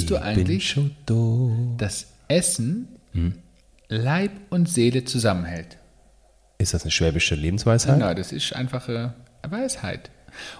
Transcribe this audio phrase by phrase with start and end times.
[0.00, 0.76] Wusstest du eigentlich,
[1.76, 3.34] dass Essen Hm?
[3.88, 5.76] Leib und Seele zusammenhält?
[6.58, 7.98] Ist das eine schwäbische Lebensweisheit?
[7.98, 9.12] Genau, das ist einfache
[9.46, 10.10] Weisheit.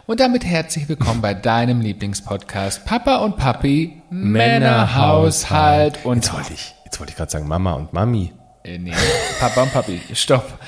[0.06, 6.74] Und damit herzlich willkommen bei deinem Lieblingspodcast Papa und Papi, Männerhaushalt und Jetzt wollte ich,
[6.84, 8.32] jetzt wollte ich gerade sagen Mama und Mami.
[8.64, 8.92] Äh, nee,
[9.38, 10.58] Papa und Papi, stopp.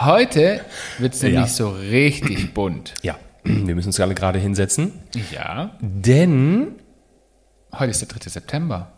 [0.00, 0.60] Heute
[0.98, 1.46] wird es nämlich Ja.
[1.46, 2.92] so richtig bunt.
[3.02, 4.92] Ja, wir müssen uns alle gerade hinsetzen,
[5.32, 6.72] Ja, denn
[7.72, 8.30] heute ist der 3.
[8.30, 8.92] September.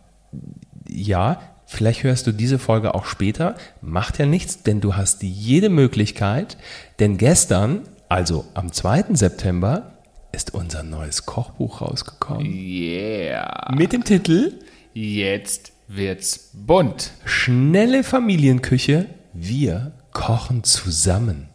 [0.89, 3.55] ja, vielleicht hörst du diese Folge auch später.
[3.81, 6.57] Macht ja nichts, denn du hast jede Möglichkeit.
[6.99, 9.15] Denn gestern, also am 2.
[9.15, 9.93] September,
[10.33, 12.47] ist unser neues Kochbuch rausgekommen.
[12.47, 13.73] Yeah.
[13.77, 14.59] Mit dem Titel
[14.93, 17.13] Jetzt wird's bunt.
[17.25, 19.07] Schnelle Familienküche.
[19.33, 21.49] Wir kochen zusammen.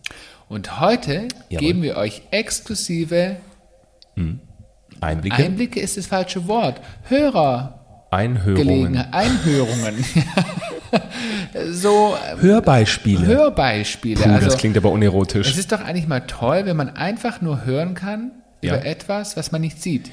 [0.47, 1.67] Und heute Jawohl.
[1.67, 3.37] geben wir euch exklusive
[5.01, 6.81] Einblicke, Einblicke ist das falsche Wort.
[7.07, 7.79] Hörer.
[8.11, 10.05] Einhörungen, Einhörungen.
[11.71, 13.25] so äh, Hörbeispiele.
[13.25, 14.21] Hörbeispiele.
[14.21, 15.49] Puh, also, das klingt aber unerotisch.
[15.49, 18.75] es ist doch eigentlich mal toll, wenn man einfach nur hören kann Ja.
[18.75, 20.09] über etwas, was man nicht sieht.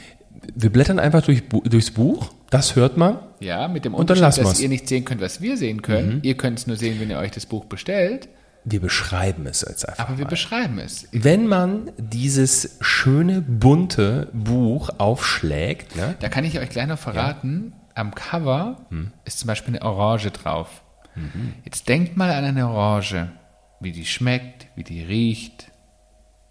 [0.54, 3.18] Wir blättern einfach durch, durchs Buch, das hört man.
[3.38, 4.58] Ja, mit dem Unterschied, dass wir's.
[4.58, 4.62] Mhm.
[4.62, 6.18] ihr nicht sehen könnt, was wir sehen können.
[6.22, 8.28] Ihr könnt es nur sehen, wenn ihr euch das Buch bestellt.
[8.64, 10.08] Wir beschreiben es jetzt einfach.
[10.08, 10.30] Aber wir mal.
[10.30, 11.08] beschreiben es.
[11.12, 16.14] Wenn man dieses schöne, bunte Buch aufschlägt, ne?
[16.20, 19.12] Da kann ich euch gleich noch verraten, am Cover Hm.
[19.24, 20.82] ist zum Beispiel eine Orange drauf.
[21.14, 21.54] Mhm.
[21.64, 23.30] Jetzt denkt mal an eine Orange,
[23.80, 25.70] wie die schmeckt, wie die riecht,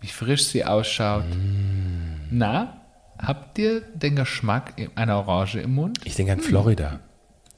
[0.02, 1.24] wie frisch sie ausschaut.
[1.24, 2.22] Hm.
[2.30, 2.82] Na,
[3.18, 6.00] habt ihr den Geschmack einer Orange im Mund?
[6.04, 7.00] ich denke an Florida.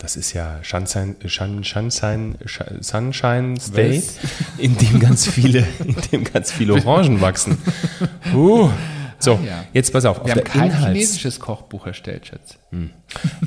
[0.03, 4.03] Das ist ja Sunshine, Sunshine, Sh- Sunshine State,
[4.57, 7.57] in dem ganz viele, in dem ganz viele Orangen wachsen.
[8.33, 8.69] Uh.
[9.19, 9.63] So, Ah, ja.
[9.71, 10.19] jetzt pass auf.
[10.19, 12.57] Auf Wir haben der, kein Inhalts, chinesisches Kochbuch erstellt, Schatz.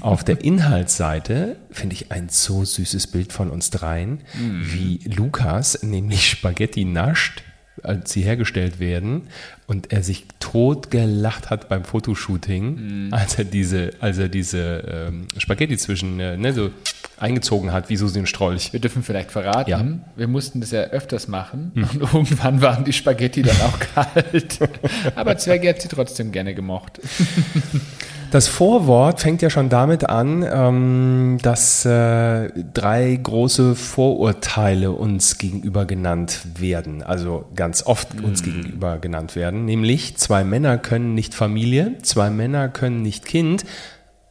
[0.01, 4.23] auf der Inhaltsseite finde ich ein so süßes Bild von uns dreien,
[4.63, 7.43] wie Lukas nämlich Spaghetti nascht,
[7.83, 9.29] als sie hergestellt werden
[9.67, 15.27] und er sich tot gelacht hat beim Fotoshooting, als er diese, als er diese ähm,
[15.39, 16.71] Spaghetti zwischen, äh, ne, so
[17.19, 18.73] eingezogen hat, wie Susi und Strolch.
[18.73, 19.85] Wir dürfen vielleicht verraten, Ja.
[20.17, 24.59] wir mussten das ja öfters machen und irgendwann waren die Spaghetti dann auch kalt.
[25.17, 27.01] Aber Zwergi hat sie trotzdem gerne gemocht.
[28.33, 35.85] Das Vorwort fängt ja schon damit an, ähm, dass äh, drei große Vorurteile uns gegenüber
[35.85, 41.99] genannt werden, also ganz oft uns gegenüber genannt werden, nämlich zwei Männer können nicht Familie,
[42.03, 43.65] zwei Männer können nicht Kind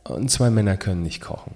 [0.04, 1.54] und zwei Männer können nicht kochen.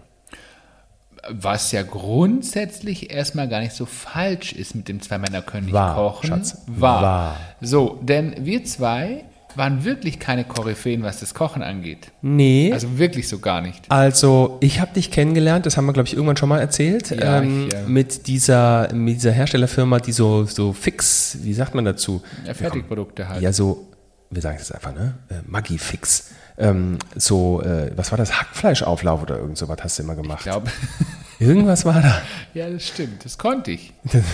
[1.29, 5.73] Was ja grundsätzlich erstmal gar nicht so falsch ist mit dem zwei Männer können nicht
[5.73, 6.27] Wahr, kochen.
[6.27, 6.57] Schatz.
[6.67, 7.01] Wahr.
[7.03, 7.37] Wahr.
[7.61, 12.11] So, denn wir zwei waren wirklich keine Koryphäen, was das Kochen angeht.
[12.21, 12.71] Nee.
[12.73, 13.85] Also wirklich so gar nicht.
[13.89, 17.41] Also, ich habe dich kennengelernt, das haben wir, glaube ich, irgendwann schon mal erzählt, Ja,
[17.41, 17.81] ähm, ich, ja.
[17.87, 22.21] mit, dieser, mit dieser Herstellerfirma, die so, so fix, wie sagt man dazu?
[22.45, 23.41] Ja, Fertigprodukte halt.
[23.41, 23.87] Ja, so,
[24.29, 25.15] wir sagen es jetzt einfach, ne?
[25.29, 26.31] Äh, Maggi Fix.
[26.57, 28.39] Ähm, so, äh, was war das?
[28.39, 30.39] Hackfleischauflauf oder irgend sowas hast du immer gemacht.
[30.39, 30.69] Ich glaube,
[31.41, 32.21] Irgendwas war da.
[32.53, 33.23] ja, das stimmt.
[33.23, 33.93] Das konnte ich.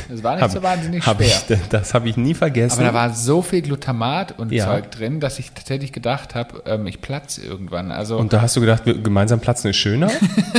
[0.10, 1.28] Das war nicht Hab- so wahnsinnig hab schwer.
[1.50, 2.80] Ich, das habe ich nie vergessen.
[2.80, 4.66] Aber da war so viel Glutamat und Ja.
[4.66, 7.92] Zeug drin, dass ich tatsächlich gedacht habe, ähm, ich platze irgendwann.
[7.92, 10.10] Also, und da hast du gedacht, gemeinsam platzen ist schöner?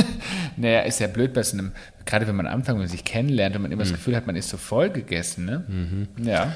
[0.55, 1.71] naja, ist ja blöd bei so einem,
[2.05, 3.89] gerade wenn man am Anfang wenn man sich kennenlernt und man immer Mhm.
[3.89, 6.07] das Gefühl hat, man ist so voll gegessen, ne?
[6.23, 6.53] Ja.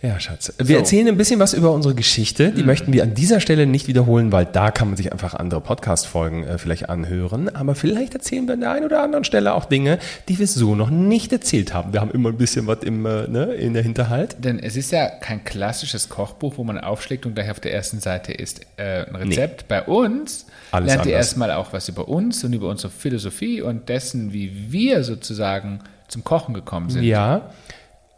[0.00, 0.52] Ja, Schatz.
[0.58, 0.72] Wir So.
[0.72, 0.78] Mhm.
[0.78, 2.52] erzählen ein bisschen was über unsere Geschichte.
[2.52, 5.60] Die möchten wir an dieser Stelle nicht wiederholen, weil da kann man sich einfach andere
[5.60, 7.48] Podcast-Folgen äh, vielleicht anhören.
[7.52, 9.98] Aber vielleicht erzählen wir an der einen oder anderen Stelle auch Dinge,
[10.28, 11.92] die wir so noch nicht erzählt haben.
[11.92, 14.36] Wir haben immer ein bisschen was im, äh, ne, in der Hinterhalt.
[14.38, 17.98] Denn es ist ja kein klassisches Kochbuch, wo man aufschlägt und gleich auf der ersten
[17.98, 19.66] Seite ist äh, ein Rezept.
[19.66, 21.26] Bei uns Alles lernt ihr anders.
[21.26, 26.22] erstmal auch was über uns und über unsere Philosophie und dessen, wie wir sozusagen zum
[26.22, 27.02] Kochen gekommen sind.
[27.02, 27.50] Ja,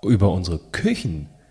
[0.03, 0.61] über unsere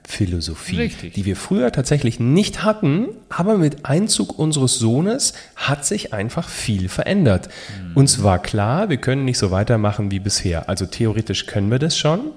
[0.09, 1.13] Küchenphilosophie, Richtig.
[1.13, 6.89] die wir früher tatsächlich nicht hatten, aber mit Einzug unseres Sohnes hat sich einfach viel
[6.89, 7.49] verändert.
[7.89, 7.97] Mhm.
[7.97, 10.67] Uns war klar, wir können nicht so weitermachen wie bisher.
[10.67, 12.31] Also theoretisch können wir das schon,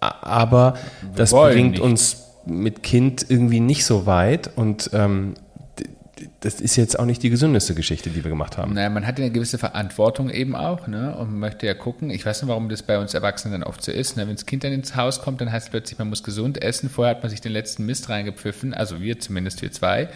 [0.00, 0.74] aber
[1.16, 1.82] das wollen bringt nicht.
[1.82, 5.34] uns mit Kind irgendwie nicht so weit und ähm,
[6.40, 8.74] das ist jetzt auch nicht die gesündeste Geschichte, die wir gemacht haben.
[8.74, 11.16] Naja, man hat ja eine gewisse Verantwortung eben auch, ne?
[11.16, 12.10] Und man möchte ja gucken.
[12.10, 14.16] Ich weiß nicht, warum das bei uns Erwachsenen dann oft so ist.
[14.16, 14.26] Ne?
[14.26, 16.90] Wenn das Kind dann ins Haus kommt, dann heißt es plötzlich, man muss gesund essen.
[16.90, 20.08] Vorher hat man sich den letzten Mist reingepfiffen, also wir zumindest, wir zwei.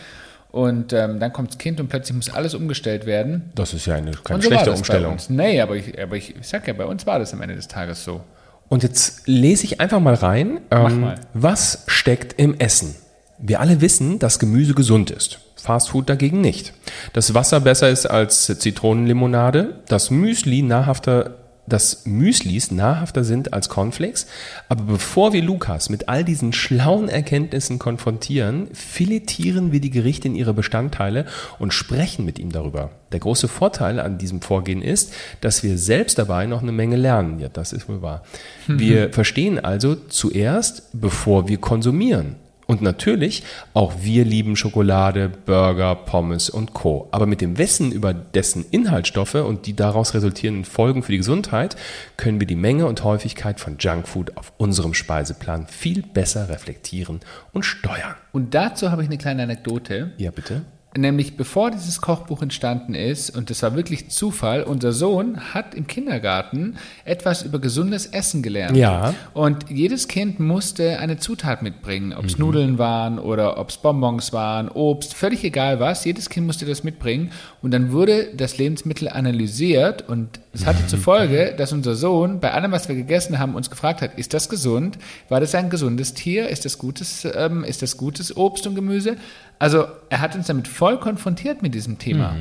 [0.53, 3.51] Und ähm, dann kommt das Kind und plötzlich muss alles umgestellt werden.
[3.55, 5.17] Das ist ja eine keine so schlechte Umstellung.
[5.31, 7.69] Nee, aber ich, aber ich, ich sag ja, bei uns war das am Ende des
[7.69, 8.21] Tages so.
[8.69, 11.15] Und jetzt lese ich einfach mal rein, ähm, mal.
[11.33, 12.95] was steckt im Essen.
[13.39, 15.41] Wir alle wissen, dass Gemüse gesund ist.
[15.63, 16.73] Fastfood dagegen nicht.
[17.13, 21.37] Das Wasser besser ist als Zitronenlimonade, das Müsli nahrhafter
[21.67, 24.27] dass Müslis nahrhafter sind als Cornflakes.
[24.69, 30.35] Aber bevor wir Lukas mit all diesen schlauen Erkenntnissen konfrontieren, filetieren wir die Gerichte in
[30.35, 31.27] ihre Bestandteile
[31.59, 32.91] und sprechen mit ihm darüber.
[33.13, 37.39] Der große Vorteil an diesem Vorgehen ist, dass wir selbst dabei noch eine Menge lernen.
[37.39, 38.23] Ja, das ist wohl wahr.
[38.67, 42.37] Wir verstehen also zuerst, bevor wir konsumieren.
[42.73, 43.43] Und natürlich,
[43.75, 47.07] auch wir lieben Schokolade, Burger, Pommes und Co.
[47.11, 51.77] Aber mit dem Wissen über dessen Inhaltsstoffe und die daraus resultierenden Folgen für die Gesundheit
[52.17, 57.21] können wir die Menge und Häufigkeit von Junkfood auf unserem Speiseplan viel besser reflektieren
[57.53, 58.15] und steuern.
[58.33, 60.13] Und dazu habe ich eine kleine Anekdote.
[60.17, 60.63] Ja, bitte.
[60.97, 65.87] Nämlich bevor dieses Kochbuch entstanden ist, und das war wirklich Zufall, unser Sohn hat im
[65.87, 68.77] Kindergarten etwas über gesundes Essen gelernt.
[68.77, 69.15] Ja.
[69.33, 74.35] Und jedes Kind musste eine Zutat mitbringen, ob es Nudeln waren oder ob es Bonbons
[74.35, 76.05] waren, Obst, völlig egal was.
[76.05, 77.33] Jedes Kind musste das mitbringen.
[77.63, 82.53] Und dann wurde das Lebensmittel analysiert und es hatte zur Folge, dass unser Sohn bei
[82.53, 84.99] allem, was wir gegessen haben, uns gefragt hat, ist das gesund?
[85.31, 86.49] War das ein gesundes Tier?
[86.49, 89.17] Ist das gutes, ähm, ist das gutes Obst und Gemüse?
[89.63, 92.35] Also er hat uns damit voll konfrontiert mit diesem Thema.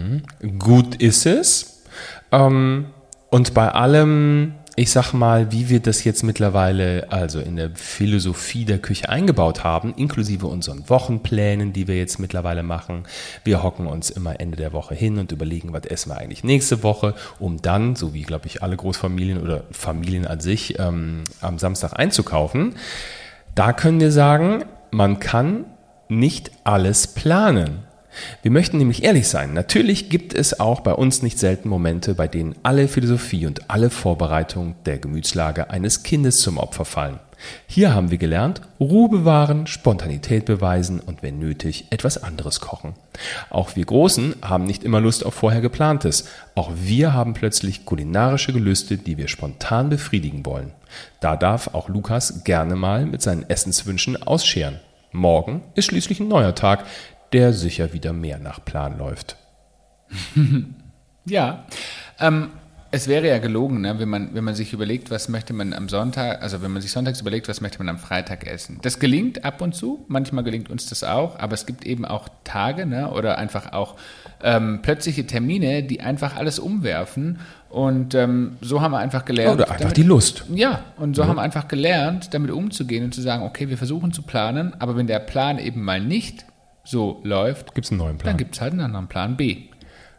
[0.58, 1.84] Gut ist es.
[2.32, 2.88] Ähm,
[3.30, 8.66] und bei allem, ich sag mal, wie wir das jetzt mittlerweile also in der Philosophie
[8.66, 13.04] der Küche eingebaut haben, inklusive unseren Wochenplänen, die wir jetzt mittlerweile machen.
[13.44, 16.82] Wir hocken uns immer Ende der Woche hin und überlegen, was essen wir eigentlich nächste
[16.82, 21.60] Woche, um dann, so wie glaube ich alle Großfamilien oder Familien an sich, ähm, am
[21.60, 22.74] Samstag einzukaufen.
[23.54, 25.66] Da können wir sagen, man kann
[26.12, 27.80] nicht alles planen.
[28.42, 29.54] Wir möchten nämlich ehrlich sein.
[29.54, 33.90] Natürlich gibt es auch bei uns nicht selten Momente, bei denen alle Philosophie und alle
[33.90, 37.20] Vorbereitung der Gemütslage eines Kindes zum Opfer fallen.
[37.66, 42.94] Hier haben wir gelernt, Ruhe bewahren, Spontanität beweisen und wenn nötig etwas anderes kochen.
[43.50, 46.26] Auch wir Großen haben nicht immer Lust auf vorher geplantes.
[46.54, 50.74] Auch wir haben plötzlich kulinarische Gelüste, die wir spontan befriedigen wollen.
[51.20, 54.80] Da darf auch Lukas gerne mal mit seinen Essenswünschen ausscheren.
[55.12, 56.86] Morgen ist schließlich ein neuer Tag,
[57.34, 59.38] der sicher wieder mehr nach Plan läuft.
[61.24, 61.66] Ja,
[62.20, 62.50] ähm,
[62.94, 65.88] es wäre ja gelogen, ne, wenn, man, wenn man sich überlegt, was möchte man am
[65.88, 68.80] Sonntag, also wenn man sich sonntags überlegt, was möchte man am Freitag essen.
[68.82, 72.28] Das gelingt ab und zu, manchmal gelingt uns das auch, aber es gibt eben auch
[72.44, 73.96] Tage ne, oder einfach auch
[74.44, 77.40] ähm, plötzliche Termine, die einfach alles umwerfen.
[77.72, 79.54] Und ähm, so haben wir einfach gelernt.
[79.62, 80.44] Oder einfach die Lust.
[80.54, 84.12] Ja, und so haben wir einfach gelernt, damit umzugehen und zu sagen, okay, wir versuchen
[84.12, 86.46] zu planen, aber wenn der Plan eben mal nicht
[86.84, 88.32] so läuft, Gibt es einen neuen Plan?
[88.32, 89.58] dann gibt es halt einen anderen Plan B.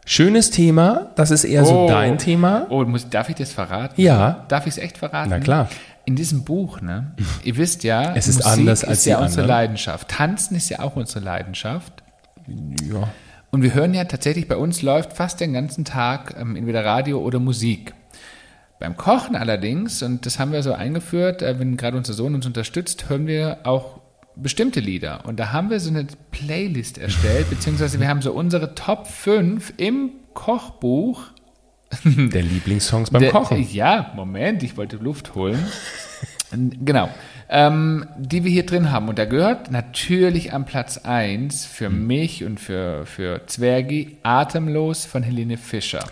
[0.05, 2.65] Schönes Thema, das ist eher so dein Thema.
[2.69, 4.01] Oh, muss, darf ich das verraten?
[4.01, 4.45] Ja.
[4.49, 5.29] Darf ich es echt verraten?
[5.29, 5.69] Na klar.
[6.05, 7.13] In diesem Buch, ne?
[7.43, 9.47] Ihr wisst ja, Es ist anders als ist ja unsere anderen.
[9.47, 10.09] Leidenschaft.
[10.09, 12.03] Tanzen ist ja auch unsere Leidenschaft.
[12.91, 13.07] Ja.
[13.53, 17.19] Und wir hören ja tatsächlich, bei uns läuft fast den ganzen Tag ähm, entweder Radio
[17.19, 17.93] oder Musik.
[18.79, 22.47] Beim Kochen allerdings, und das haben wir so eingeführt, äh, wenn gerade unser Sohn uns
[22.47, 23.99] unterstützt, hören wir auch
[24.35, 25.23] bestimmte Lieder.
[25.27, 29.73] Und da haben wir so eine Playlist erstellt, beziehungsweise wir haben so unsere Top 5
[29.77, 31.21] im Kochbuch.
[32.05, 33.67] Der Lieblingssongs beim Der- Kochen.
[33.71, 35.63] Ja, Moment, ich wollte Luft holen.
[36.83, 37.07] genau.
[37.55, 39.07] Ähm, die wir hier drin haben.
[39.09, 42.07] Und da gehört natürlich am Platz 1 für Hm.
[42.07, 46.03] mich und für, für Zwergi Atemlos von Helene Fischer.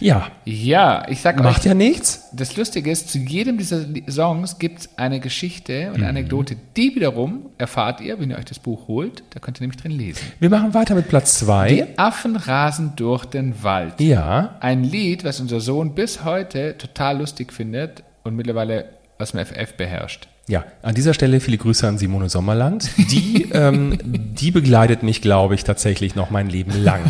[0.00, 2.28] Ja, Ja, ich sag macht euch, ja nichts.
[2.32, 5.88] das Lustige ist, zu jedem dieser Songs gibt es eine Geschichte Mhm.
[5.88, 6.56] und eine Anekdote.
[6.76, 9.22] Die wiederum erfahrt ihr, wenn ihr euch das Buch holt.
[9.30, 10.20] Da könnt ihr nämlich drin lesen.
[10.40, 11.68] Wir machen weiter mit Platz zwei.
[11.68, 14.00] Die Affen rasen durch den Wald.
[14.00, 18.86] Ja, Ein Lied, was unser Sohn bis heute total lustig findet und mittlerweile
[19.18, 20.28] aus dem FF beherrscht.
[20.48, 20.64] Ja.
[20.82, 22.90] An dieser Stelle viele Grüße an Simone Sommerland.
[23.10, 27.00] Die, ähm, die begleitet mich, glaube ich, tatsächlich noch mein Leben lang.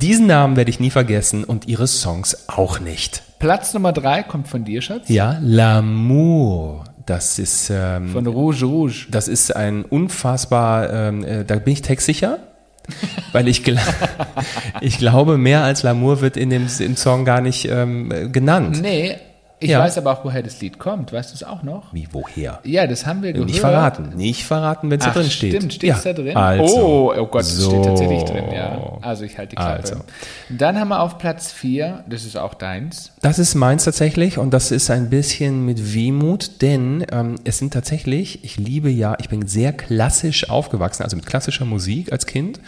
[0.00, 3.22] Diesen Namen werde ich nie vergessen und ihre Songs auch nicht.
[3.38, 5.08] Platz Nummer drei kommt von dir, Schatz.
[5.08, 6.84] Ja, L'amour.
[7.06, 9.06] Das ist, ähm, Von Rouge Rouge.
[9.10, 12.38] das ist ein unfassbar, ähm, äh, da bin ich textsicher.
[13.32, 13.78] Weil ich, gl
[14.80, 18.80] ich glaube, mehr als L'amour wird in dem im Song gar nicht ähm, äh, genannt.
[18.82, 19.16] Nee,
[19.60, 19.80] ich Ja.
[19.80, 21.12] weiß aber auch, woher das Lied kommt.
[21.12, 21.92] Weißt du es auch noch?
[21.92, 22.60] Wie, woher?
[22.64, 23.48] Ja, das haben wir gehört.
[23.50, 24.10] Nicht verraten.
[24.16, 25.54] Nicht verraten, wenn es da drin steht.
[25.56, 26.36] Stimmt, steht es da drin?
[26.36, 27.70] Also, oh, oh Gott, es so.
[27.70, 28.98] steht tatsächlich drin, ja.
[29.02, 29.82] Also ich halte die Klappe.
[29.82, 29.96] Also.
[30.48, 33.12] Dann haben wir auf Platz 4, das ist auch deins.
[33.22, 37.72] Das ist meins tatsächlich und das ist ein bisschen mit Wehmut, denn ähm, es sind
[37.72, 42.60] tatsächlich, ich liebe ja, ich bin sehr klassisch aufgewachsen, also mit klassischer Musik als Kind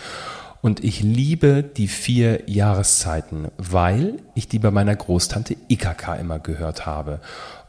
[0.62, 6.87] und ich liebe die vier Jahreszeiten, weil ich die bei meiner Großtante Ikaka immer gehört
[6.87, 7.21] habe.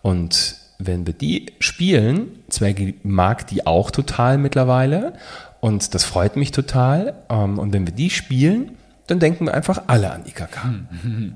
[0.01, 5.13] Und wenn wir die spielen, Zwergi mag die auch total mittlerweile
[5.59, 7.15] und das freut mich total.
[7.29, 10.57] Ähm, und wenn wir die spielen, dann denken wir einfach alle an IKK.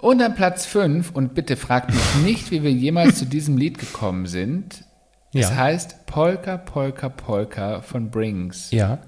[0.00, 3.78] Und an Platz 5, und bitte fragt mich nicht, wie wir jemals zu diesem Lied
[3.78, 4.84] gekommen sind.
[5.34, 5.56] Es Ja.
[5.56, 8.70] heißt Polka, Polka, Polka von Brings.
[8.70, 8.98] Ja.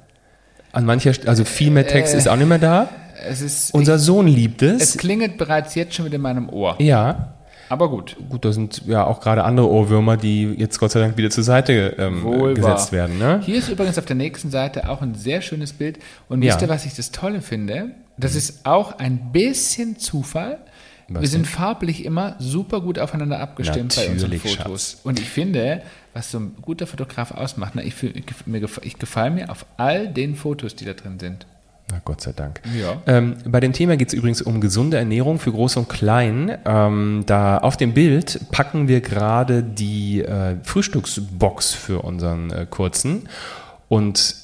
[0.72, 2.88] An mancher, also viel mehr Text Äh, ist auch nicht mehr da.
[3.28, 4.96] Ist, Unser Sohn liebt es es.
[4.96, 6.76] klingelt bereits jetzt schon wieder in meinem Ohr.
[6.80, 7.34] Ja.
[7.68, 8.16] Aber gut.
[8.28, 11.44] Gut, da sind ja auch gerade andere Ohrwürmer, die jetzt Gott sei Dank wieder zur
[11.44, 13.18] Seite ähm, gesetzt werden.
[13.18, 13.40] Ne?
[13.44, 15.98] Hier ist übrigens auf der nächsten Seite auch ein sehr schönes Bild.
[16.28, 16.48] Und Ja.
[16.50, 17.90] wisst ihr, was ich das Tolle finde?
[18.16, 20.58] Das ist auch ein bisschen Zufall.
[21.18, 24.98] Wir sind farblich immer super gut aufeinander abgestimmt bei unseren Natürlich, Fotos.
[25.02, 25.82] Und ich finde,
[26.14, 27.94] was so ein guter Fotograf ausmacht, ne, ich,
[28.46, 31.46] mir ich gefalle mir auf all den Fotos, die da drin sind.
[31.90, 32.60] Na Gott sei Dank.
[32.80, 33.02] Ja.
[33.06, 36.56] Ähm, bei dem Thema geht es übrigens um gesunde Ernährung für Groß und Klein.
[36.64, 43.28] Ähm, da auf dem Bild packen wir gerade die äh, Frühstücksbox für unseren äh, kurzen
[43.88, 44.36] und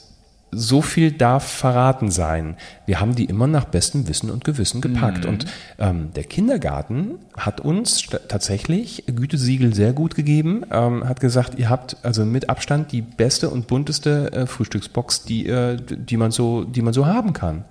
[0.52, 2.56] so viel darf verraten sein.
[2.86, 5.24] Wir haben die immer nach bestem Wissen und Gewissen gepackt.
[5.24, 5.30] Mhm.
[5.30, 5.46] Und
[5.78, 11.96] ähm, der Kindergarten hat uns tatsächlich Gütesiegel sehr gut gegeben, ähm, hat gesagt, ihr habt
[12.02, 16.82] also mit Abstand die beste und bunteste äh, Frühstücksbox, die, äh, die, man so, die
[16.82, 17.64] man so haben kann.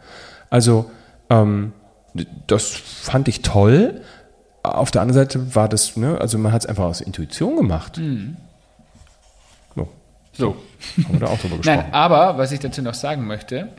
[0.50, 0.92] Also
[1.30, 1.74] ähm,
[2.48, 4.02] das fand ich toll.
[4.64, 7.98] Auf der anderen Seite war das, ne, also man hat es einfach aus Intuition gemacht.
[7.98, 8.38] Mhm.
[10.38, 10.56] So,
[11.04, 11.80] haben wir da auch drüber gesprochen.
[11.80, 13.70] Nein, aber was ich dazu noch sagen möchte,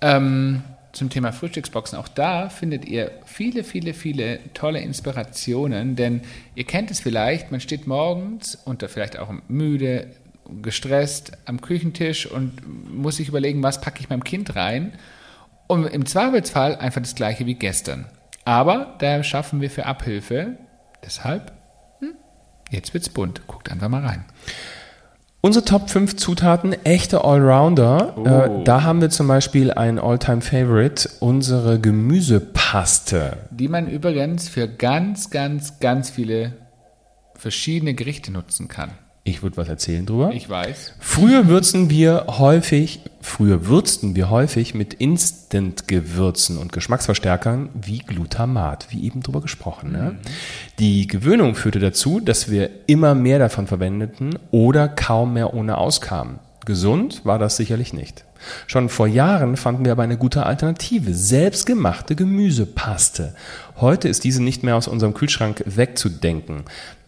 [0.00, 6.22] ähm, zum Thema Frühstücksboxen, auch da findet ihr viele, viele, viele tolle Inspirationen, denn
[6.54, 10.08] ihr kennt es vielleicht, man steht morgens und da vielleicht auch müde,
[10.62, 12.52] gestresst am Küchentisch und
[12.94, 14.92] muss sich überlegen, was packe ich meinem Kind rein.
[15.66, 18.06] Und im Zweifelsfall einfach das gleiche wie gestern.
[18.44, 20.58] Aber da schaffen wir für Abhilfe.
[21.02, 21.52] Deshalb,
[22.00, 22.14] hm,
[22.70, 23.46] jetzt wird's bunt.
[23.46, 24.24] Guckt einfach mal rein.
[25.44, 28.14] Unsere Top 5 Zutaten, echte Allrounder.
[28.16, 28.24] Oh.
[28.24, 33.36] Äh, da haben wir zum Beispiel ein All-Time-Favorite, unsere Gemüsepaste.
[33.50, 36.54] die man übrigens für ganz, ganz, ganz viele
[37.34, 38.92] verschiedene Gerichte nutzen kann.
[39.26, 40.32] Ich würde was erzählen drüber.
[40.34, 40.92] Ich weiß.
[41.00, 49.06] Früher würzen wir häufig, früher würzten wir häufig mit Instant-Gewürzen und Geschmacksverstärkern wie Glutamat, wie
[49.06, 49.92] eben drüber gesprochen.
[49.92, 50.18] Ne?
[50.78, 56.38] Die Gewöhnung führte dazu, dass wir immer mehr davon verwendeten oder kaum mehr ohne auskamen.
[56.66, 58.24] Gesund war das sicherlich nicht.
[58.66, 63.34] Schon vor Jahren fanden wir aber eine gute Alternative, selbstgemachte Gemüsepaste.
[63.80, 66.64] Heute ist diese nicht mehr aus unserem Kühlschrank wegzudenken.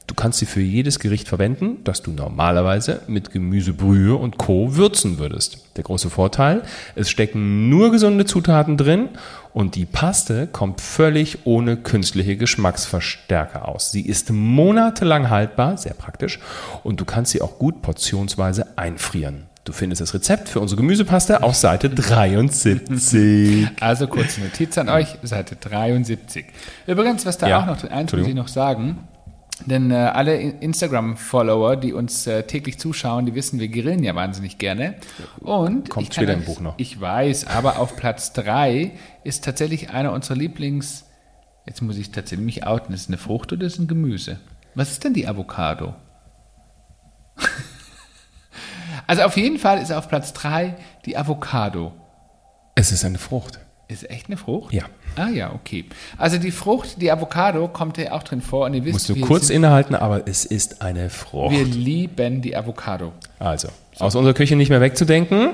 [0.06, 4.76] Du kannst sie für jedes Gericht verwenden, das du normalerweise mit Gemüsebrühe und Co.
[4.76, 5.58] würzen würdest.
[5.76, 6.62] Der große Vorteil,
[6.94, 9.08] es stecken nur gesunde Zutaten drin
[9.52, 13.90] und die Paste kommt völlig ohne künstliche Geschmacksverstärker aus.
[13.90, 16.38] Sie ist monatelang haltbar, sehr praktisch,
[16.84, 19.46] und du kannst sie auch gut portionsweise einfrieren.
[19.64, 23.66] Du findest das Rezept für unsere Gemüsepaste auf Seite 73.
[23.80, 26.46] Also kurze Notiz an euch, Seite 73.
[26.86, 29.08] Übrigens, was da Ja, auch noch eins muss ich noch sagen.
[29.64, 34.14] Denn äh, alle In- Instagram-Follower, die uns äh, täglich zuschauen, die wissen, wir grillen ja
[34.14, 34.96] wahnsinnig gerne.
[35.40, 36.74] Und Kommt später im Buch noch.
[36.76, 38.92] Ich weiß, aber auf Platz 3
[39.24, 41.04] ist tatsächlich einer unserer Lieblings.
[41.66, 42.92] Jetzt muss ich tatsächlich mich outen.
[42.94, 44.38] Ist es eine Frucht oder ist es ein Gemüse?
[44.74, 45.94] Was ist denn die Avocado?
[49.06, 51.92] also auf jeden Fall ist auf Platz 3 die Avocado.
[52.74, 53.58] Es ist eine Frucht.
[53.88, 54.72] Ist echt eine Frucht?
[54.72, 54.84] Ja.
[55.14, 55.84] Ah ja, okay.
[56.18, 58.66] Also die Frucht, die Avocado, kommt ja auch drin vor.
[58.66, 61.54] Und ihr wisst, Musst du kurz innehalten, aber es ist eine Frucht.
[61.54, 63.12] wir lieben die Avocado.
[63.38, 65.50] Also, aus unserer Küche nicht mehr wegzudenken.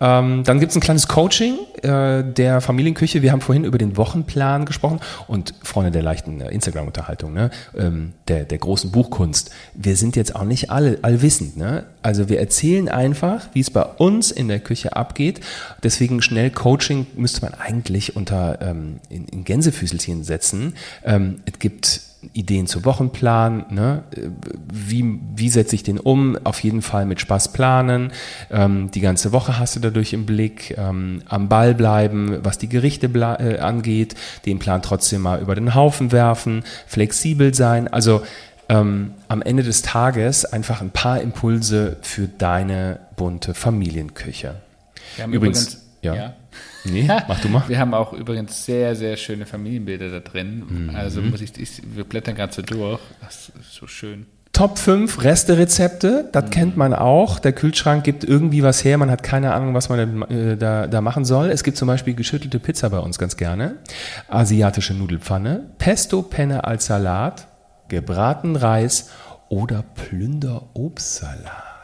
[0.00, 3.22] Ähm, dann gibt es ein kleines Coaching äh, der Familienküche.
[3.22, 7.50] Wir haben vorhin über den Wochenplan gesprochen und Freunde der leichten äh, Instagram-Unterhaltung, ne?
[7.76, 9.50] ähm, der, der großen Buchkunst.
[9.74, 11.56] Wir sind jetzt auch nicht alle allwissend.
[11.56, 11.84] Ne?
[12.02, 15.40] Also wir erzählen einfach, wie es bei uns in der Küche abgeht.
[15.82, 20.74] Deswegen schnell Coaching müsste man eigentlich unter ähm, in, in Gänsefüßelchen setzen.
[21.04, 24.02] Ähm, es gibt Ideen zu Wochenplan, ne?
[24.72, 26.36] Wie, wie setze ich den um?
[26.42, 28.12] Auf jeden Fall mit Spaß planen.
[28.50, 30.76] Ähm, die ganze Woche hast du dadurch im Blick.
[30.76, 34.16] Ähm, am Ball bleiben, was die Gerichte äh, angeht.
[34.46, 36.64] Den Plan trotzdem mal über den Haufen werfen.
[36.86, 37.86] Flexibel sein.
[37.86, 38.22] Also
[38.68, 44.56] ähm, am Ende des Tages einfach ein paar Impulse für deine bunte Familienküche.
[45.16, 46.34] Wir haben Übrigens, ja.
[46.84, 47.64] Nee, mach du mal.
[47.68, 50.64] Wir haben auch übrigens sehr, sehr schöne Familienbilder da drin.
[50.68, 50.96] Mhm.
[50.96, 53.00] Also muss ich, ich wir blättern gerade so durch.
[53.20, 54.26] Das ist so schön.
[54.52, 57.38] Top 5 Resterezepte, das kennt man auch.
[57.38, 61.00] Der Kühlschrank gibt irgendwie was her, man hat keine Ahnung, was man äh, da, da
[61.00, 61.50] machen soll.
[61.50, 63.76] Es gibt zum Beispiel geschüttelte Pizza bei uns ganz gerne,
[64.26, 67.46] asiatische Nudelpfanne, Pesto Penne als Salat,
[67.88, 69.10] gebratenen Reis
[69.48, 71.77] oder Plünder-Obstsalat.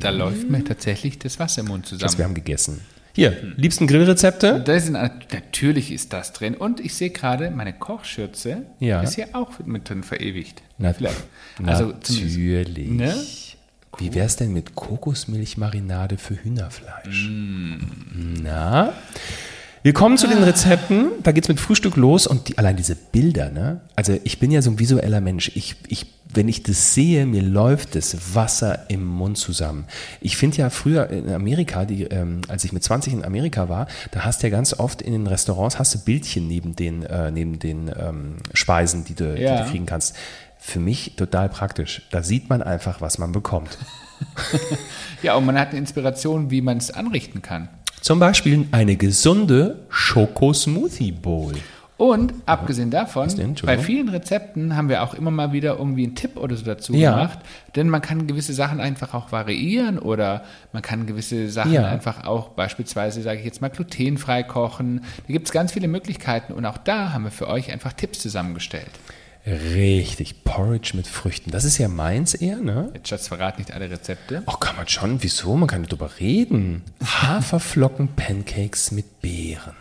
[0.00, 2.24] Da läuft mir tatsächlich das Wasser im Mund Das wir zusammen.
[2.24, 2.80] haben gegessen.
[3.14, 4.60] Hier, liebsten Grillrezepte?
[4.64, 6.54] Das sind, natürlich ist das drin.
[6.54, 9.00] Und ich sehe gerade, meine Kochschürze Ja.
[9.02, 10.62] ist hier auch mit drin verewigt.
[10.78, 11.16] Na- Vielleicht.
[11.66, 12.88] Also Natürlich.
[12.90, 13.14] Ne?
[13.98, 17.28] Wie wär's denn mit Kokosmilchmarinade für Hühnerfleisch?
[17.28, 17.78] Mm.
[18.44, 18.92] Na?
[19.82, 21.10] Wir kommen zu den Rezepten.
[21.22, 23.80] Da geht's mit Frühstück los und die, allein diese Bilder, ne?
[23.96, 25.52] Also ich bin ja so ein visueller Mensch.
[25.54, 29.84] Ich, ich, wenn ich das sehe, mir läuft das Wasser im Mund zusammen.
[30.20, 33.86] Ich finde ja früher in Amerika, die, ähm, als ich mit 20 in Amerika war,
[34.10, 37.30] da hast du ja ganz oft in den Restaurants hast du Bildchen neben den, äh,
[37.30, 39.58] neben den ähm, Speisen, die du, Ja.
[39.58, 40.16] die du kriegen kannst.
[40.60, 42.02] Für mich total praktisch.
[42.10, 43.78] Da sieht man einfach, was man bekommt.
[45.22, 47.68] Ja, und man hat eine Inspiration, wie man es anrichten kann.
[48.00, 51.54] Zum Beispiel eine gesunde Schoko-Smoothie Bowl.
[51.96, 53.56] Und abgesehen davon, denn?
[53.64, 56.94] bei vielen Rezepten haben wir auch immer mal wieder irgendwie einen Tipp oder so dazu
[56.94, 57.10] Ja.
[57.10, 57.40] gemacht.
[57.74, 61.88] Denn man kann gewisse Sachen einfach auch variieren oder man kann gewisse Sachen Ja.
[61.88, 65.00] einfach auch beispielsweise, sage ich jetzt mal, glutenfrei kochen.
[65.26, 68.20] Da gibt es ganz viele Möglichkeiten und auch da haben wir für euch einfach Tipps
[68.20, 68.90] zusammengestellt.
[69.46, 71.50] Richtig, Porridge mit Früchten.
[71.50, 72.90] Das ist ja meins eher, ne?
[72.94, 74.42] Jetzt Schatz, verrat nicht alle Rezepte.
[74.46, 75.22] Ach, kann man schon.
[75.22, 75.56] Wieso?
[75.56, 76.82] Man kann darüber reden.
[77.02, 79.74] Haferflocken, Pancakes mit Beeren.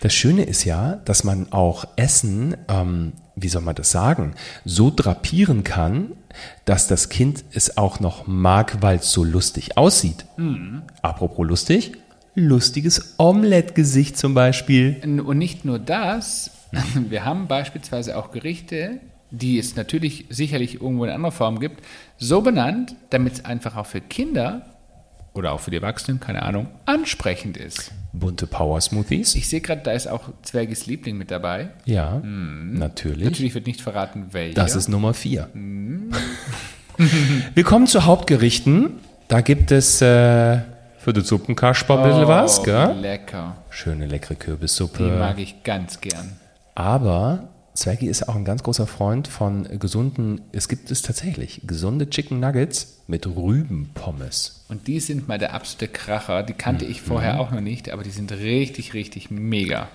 [0.00, 4.92] Das Schöne ist ja, dass man auch Essen, ähm, wie soll man das sagen, so
[4.94, 6.12] drapieren kann,
[6.64, 10.24] dass das Kind es auch noch mag, weil es so lustig aussieht.
[11.02, 11.92] Apropos lustig,
[12.34, 15.00] lustiges Omelette-Gesicht zum Beispiel.
[15.04, 16.50] Und nicht nur das,
[16.94, 19.00] wir haben beispielsweise auch Gerichte,
[19.30, 21.84] die es natürlich sicherlich irgendwo in anderer Form gibt,
[22.18, 24.66] so benannt, damit es einfach auch für Kinder
[25.34, 27.92] oder auch für die Erwachsenen, keine Ahnung, ansprechend ist.
[28.12, 29.34] Bunte Power Smoothies.
[29.34, 31.70] Ich sehe gerade, da ist auch Zwergis Liebling mit dabei.
[31.86, 33.24] Ja, natürlich.
[33.24, 34.54] Natürlich wird nicht verraten, welcher.
[34.54, 35.48] Das ist Nummer vier.
[37.54, 38.98] Wir kommen zu Hauptgerichten.
[39.28, 40.60] Da gibt es äh,
[40.98, 42.98] für den Suppenkasper ein bisschen was, oh, gell?
[43.00, 43.56] lecker.
[43.70, 45.02] Schöne leckere Die Kürbissuppe.
[45.18, 46.36] mag ich ganz gern.
[46.74, 52.10] Aber Zwergi ist auch ein ganz großer Freund von gesunden, es gibt es tatsächlich, gesunde
[52.10, 54.64] Chicken Nuggets mit Rübenpommes.
[54.68, 56.42] Und die sind mal der absolute Kracher.
[56.42, 59.88] Die kannte ich vorher auch noch nicht, aber die sind richtig, richtig mega.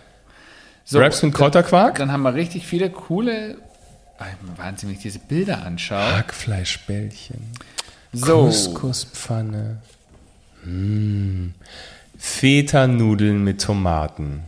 [0.85, 1.97] So, Wraps mit Kräuterquark?
[1.97, 3.57] Dann haben wir richtig viele coole,
[4.19, 6.17] Ah, Wahnsinn, wenn ich diese Bilder anschaue.
[6.17, 7.37] Hackfleischbällchen.
[8.13, 9.77] So, Couscouspfanne.
[10.65, 11.49] Mm.
[12.17, 14.41] Feta-Nudeln mit Tomaten.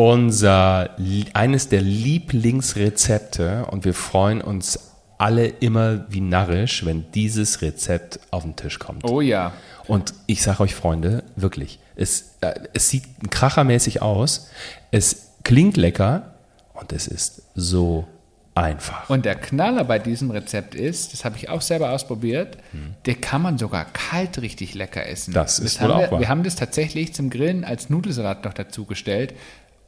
[0.00, 0.90] Unser,
[1.34, 4.78] eines der Lieblingsrezepte und wir freuen uns
[5.18, 9.02] alle immer wie narrisch, wenn dieses Rezept auf den Tisch kommt.
[9.02, 9.54] oh ja.
[9.88, 14.50] Und ich sage euch, Freunde, wirklich, es, äh, es sieht krachermäßig aus,
[14.92, 16.34] es klingt lecker
[16.74, 18.06] und es ist so
[18.54, 19.10] einfach.
[19.10, 22.58] Und der Knaller bei diesem Rezept ist, das habe ich auch selber ausprobiert,
[23.04, 25.34] der kann man sogar kalt richtig lecker essen.
[25.34, 25.34] Hm.
[25.34, 26.20] Das ist wohl auch wir, wahr.
[26.20, 29.34] wir haben das tatsächlich zum Grillen als Nudelsalat noch dazugestellt.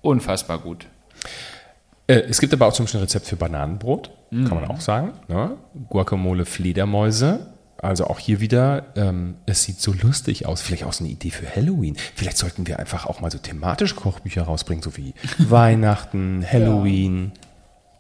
[0.02, 0.86] Unfassbar gut.
[2.06, 5.12] Äh, es gibt aber auch zum Beispiel ein Rezept für Bananenbrot, kann man auch sagen.
[5.28, 5.56] Ne?
[5.88, 7.54] Guacamole Fledermäuse.
[7.82, 10.60] Also auch hier wieder, ähm, es sieht so lustig aus.
[10.60, 11.96] Vielleicht auch so eine Idee für Halloween.
[12.14, 17.32] Vielleicht sollten wir einfach auch mal so thematische Kochbücher rausbringen, so wie Weihnachten, Halloween.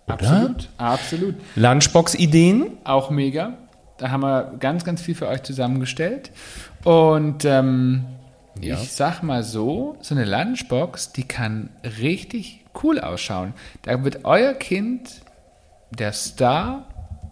[0.06, 0.14] Oder?
[0.14, 0.68] Absolut.
[0.76, 1.34] Absolut.
[1.56, 2.78] Lunchbox-Ideen?
[2.84, 3.54] Auch mega.
[3.96, 6.30] Da haben wir ganz, ganz viel für euch zusammengestellt.
[6.84, 8.04] Und ähm,
[8.60, 8.74] Ja.
[8.74, 13.54] ich sag mal so, so eine Lunchbox, die kann richtig cool ausschauen.
[13.82, 15.22] Da wird euer Kind
[15.90, 16.86] der Star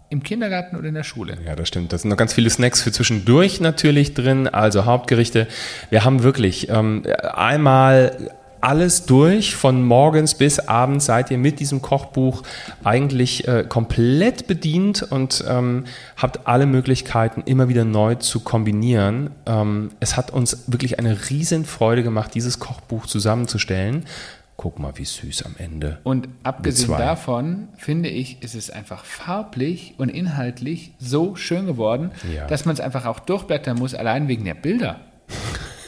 [0.09, 1.37] im Kindergarten oder in der Schule.
[1.45, 1.93] Ja, das stimmt.
[1.93, 5.47] Da sind noch ganz viele Snacks für zwischendurch natürlich drin, also Hauptgerichte.
[5.91, 11.81] Wir haben wirklich ähm, einmal alles durch, von morgens bis abends seid ihr mit diesem
[11.81, 12.43] Kochbuch
[12.83, 15.85] eigentlich äh, komplett bedient und ähm,
[16.17, 19.31] habt alle Möglichkeiten, immer wieder neu zu kombinieren.
[19.45, 24.05] Ähm, es hat uns wirklich eine riesen Freude gemacht, dieses Kochbuch zusammenzustellen.
[24.57, 25.99] Guck mal, wie süß am Ende.
[26.03, 32.45] Und abgesehen davon, finde ich, ist es einfach farblich und inhaltlich so schön geworden, Ja.
[32.45, 34.99] dass man es einfach auch durchblättern muss, allein wegen der Bilder.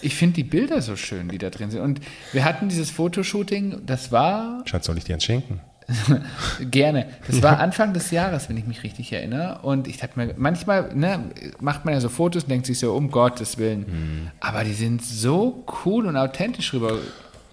[0.01, 1.81] Ich finde die Bilder so schön, die da drin sind.
[1.81, 5.61] Und wir hatten dieses Fotoshooting, das war Schatz, soll ich dir eins schenken?
[6.71, 7.07] gerne.
[7.27, 9.59] Das war Anfang des Jahres, wenn ich mich richtig erinnere.
[9.63, 12.93] Und ich dachte mir, manchmal ne, macht man ja so Fotos und denkt sich so,
[12.93, 14.31] um Gottes Willen.
[14.39, 16.97] Aber die sind so cool und authentisch rüber.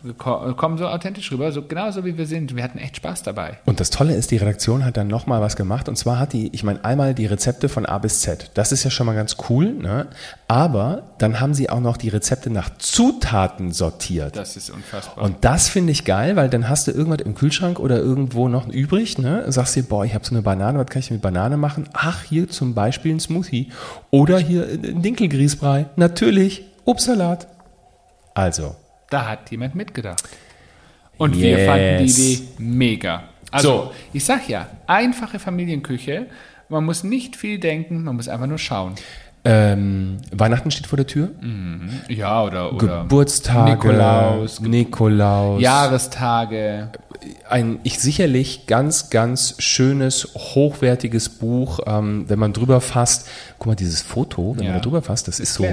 [0.02, 2.54] Wir ko- kommen so authentisch rüber, so genauso wie wir sind.
[2.54, 3.58] Wir hatten echt Spaß dabei.
[3.66, 5.88] Und das Tolle ist, die Redaktion hat dann nochmal was gemacht.
[5.88, 8.50] Und zwar hat die, ich meine, einmal die Rezepte von A bis Z.
[8.54, 9.72] Das ist ja schon mal ganz cool.
[9.72, 10.06] Ne?
[10.46, 14.36] Aber dann haben sie auch noch die Rezepte nach Zutaten sortiert.
[14.36, 15.24] Das ist unfassbar.
[15.24, 18.68] Und das finde ich geil, weil dann hast du irgendwas im Kühlschrank oder irgendwo noch
[18.68, 19.44] übrig, ne?
[19.50, 21.88] Sagst dir, boah, ich habe so eine Banane, was kann ich mit Banane machen?
[21.92, 23.70] Ach, hier zum Beispiel ein Smoothie.
[24.10, 25.86] Oder hier ein Dinkelgrießbrei.
[25.96, 27.48] Natürlich, Obstsalat.
[28.34, 28.76] Also,
[29.10, 30.22] da hat jemand mitgedacht.
[31.16, 31.66] Und wir Yes.
[31.66, 33.22] fanden die Idee mega.
[33.50, 33.92] Also, So.
[34.12, 36.26] ich sag ja, einfache Familienküche.
[36.68, 38.94] Man muss nicht viel denken, man muss einfach nur schauen.
[39.44, 41.30] ähm, Weihnachten steht vor der Tür.
[42.08, 45.62] Ja, oder, oder Geburtstage, Nikolaus, Nikolaus.
[45.62, 46.90] Jahrestage.
[47.48, 53.28] ein ich sicherlich ganz, ganz schönes, hochwertiges Buch, ähm, wenn man drüber fasst.
[53.58, 54.70] Guck mal, dieses Foto, wenn Ja.
[54.72, 55.64] man da drüber fasst, das ist so.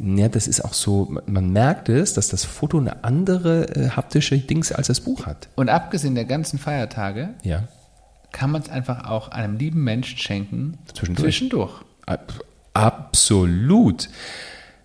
[0.00, 4.38] Ja, das ist auch so, man merkt es, dass das Foto eine andere äh, haptische
[4.38, 5.48] Dings als das Buch hat.
[5.56, 7.64] Und abgesehen der ganzen Feiertage Ja.
[8.30, 10.78] kann man es einfach auch einem lieben Menschen schenken.
[10.94, 11.24] Zwischendurch.
[11.24, 11.72] Zwischendurch.
[12.06, 12.32] Ab-
[12.74, 14.08] Absolut.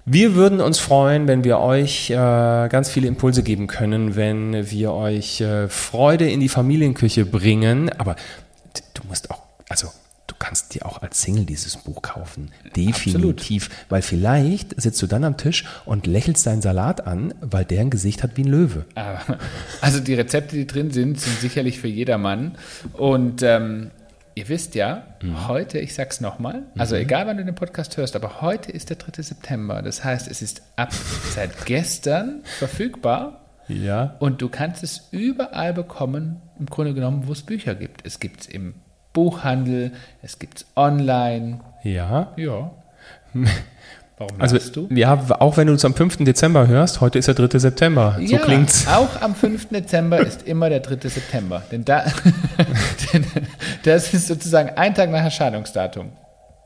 [0.05, 4.91] Wir würden uns freuen, wenn wir euch äh, ganz viele Impulse geben können, wenn wir
[4.93, 7.89] euch äh, Freude in die Familienküche bringen.
[7.99, 8.15] Aber
[8.95, 9.87] du musst auch, also
[10.43, 12.51] kannst dir auch als Single dieses Buch kaufen.
[12.75, 13.69] Definitiv.
[13.89, 17.89] Weil vielleicht sitzt du dann am Tisch und lächelst deinen Salat an, weil der ein
[17.89, 18.85] Gesicht hat wie ein Löwe.
[18.95, 19.37] Aber-
[19.81, 22.57] Also die Rezepte, die drin sind, sind sicherlich für jedermann.
[22.93, 23.91] Und ähm,
[24.35, 25.03] ihr wisst ja,
[25.47, 28.97] heute, ich sag's nochmal, also egal wann du den Podcast hörst, aber heute ist der
[28.97, 29.21] 3.
[29.21, 29.81] September.
[29.81, 30.91] Das heißt, es ist ab
[31.35, 34.15] seit gestern verfügbar Ja.
[34.19, 38.05] und du kannst es überall bekommen, im Grunde genommen, wo es Bücher gibt.
[38.05, 38.73] Es gibt es im
[39.13, 41.59] Buchhandel, es gibt es online.
[41.83, 42.33] Ja.
[42.35, 42.71] Ja.
[44.17, 44.87] Warum Also, du?
[44.93, 46.17] ja, auch wenn du uns am 5.
[46.17, 47.57] Dezember hörst, heute ist der 3.
[47.57, 48.15] September.
[48.19, 48.87] So ja, klingt's.
[48.87, 49.69] Auch am 5.
[49.69, 51.09] Dezember ist immer der 3.
[51.09, 51.63] September.
[51.71, 52.05] Denn, da,
[53.13, 53.25] denn
[53.83, 56.09] das ist sozusagen ein Tag nach Erscheinungsdatum.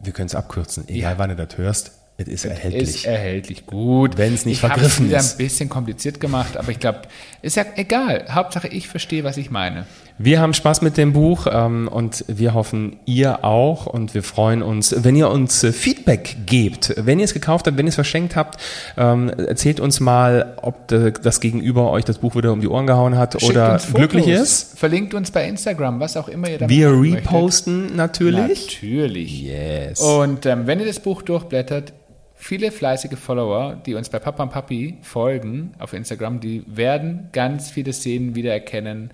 [0.01, 1.91] Wir können es abkürzen, egal wann du das hörst.
[2.17, 2.81] Es ist erhältlich.
[2.81, 3.65] Ist erhältlich.
[3.65, 4.17] Gut.
[4.17, 5.33] Wenn's nicht ich habe vergriffen es wieder ist.
[5.33, 7.03] ein bisschen kompliziert gemacht, aber ich glaube,
[7.43, 8.25] ist ja egal.
[8.29, 9.85] Hauptsache, ich verstehe, was ich meine.
[10.19, 13.85] Wir haben Spaß mit dem Buch ähm, und wir hoffen, ihr auch.
[13.85, 16.93] Und wir freuen uns, wenn ihr uns äh, Feedback gebt.
[16.97, 18.59] Wenn ihr es gekauft habt, wenn ihr es verschenkt habt,
[18.97, 23.15] ähm, erzählt uns mal, ob das Gegenüber euch das Buch wieder um die Ohren gehauen
[23.15, 24.77] hat Schickt oder glücklich ist.
[24.79, 27.31] Verlinkt uns bei Instagram, was auch immer ihr damit Wir machen möchtet.
[27.31, 28.65] reposten natürlich.
[28.65, 29.41] Natürlich.
[29.43, 30.01] Yes.
[30.01, 31.93] Und ähm, wenn ihr das Buch durchblättert,
[32.33, 37.69] viele fleißige Follower, die uns bei Papa und Papi folgen auf Instagram, die werden ganz
[37.69, 39.11] viele Szenen wiedererkennen,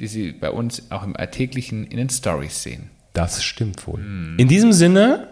[0.00, 2.90] die sie bei uns auch im Alltäglichen in den Stories sehen.
[3.12, 4.00] Das stimmt wohl.
[4.38, 5.28] In diesem Sinne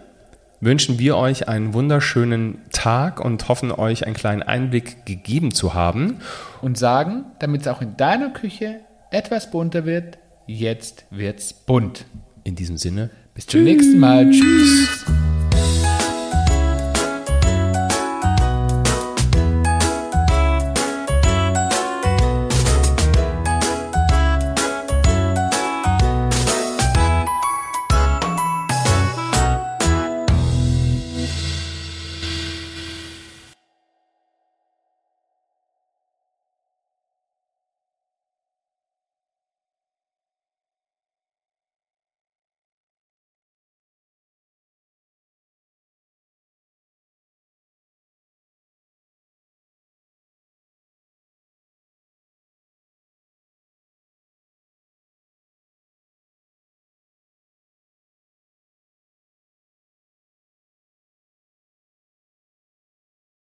[0.60, 6.18] wünschen wir euch einen wunderschönen Tag und hoffen euch einen kleinen Einblick gegeben zu haben.
[6.60, 12.04] Und sagen, damit es auch in deiner Küche etwas bunter wird, jetzt wird's bunt.
[12.44, 13.10] In diesem Sinne.
[13.34, 14.30] Bis zum nächsten Mal.
[14.30, 15.06] Tschüss.